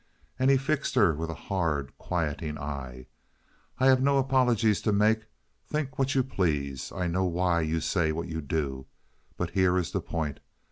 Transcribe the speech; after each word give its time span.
And 0.39 0.49
he 0.49 0.57
fixed 0.57 0.95
her 0.95 1.13
with 1.13 1.29
a 1.29 1.35
hard, 1.35 1.95
quieting 1.99 2.57
eye. 2.57 3.05
"I 3.77 3.85
have 3.85 4.01
no 4.01 4.17
apologies 4.17 4.81
to 4.81 4.91
make. 4.91 5.27
Think 5.67 5.99
what 5.99 6.15
you 6.15 6.23
please. 6.23 6.91
I 6.91 7.05
know 7.05 7.25
why 7.25 7.61
you 7.61 7.81
say 7.81 8.11
what 8.11 8.27
you 8.27 8.41
do. 8.41 8.87
But 9.37 9.51
here 9.51 9.77
is 9.77 9.91
the 9.91 10.01
point. 10.01 10.39